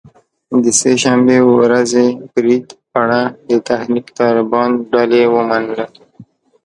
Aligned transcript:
د 0.63 0.65
سه 0.79 0.91
شنبې 1.01 1.39
ورځې 1.57 2.05
برید 2.33 2.65
پړه 2.91 3.21
د 3.49 3.51
تحریک 3.67 4.07
طالبان 4.19 4.69
ډلې 4.93 5.23
ومنله 5.35 5.85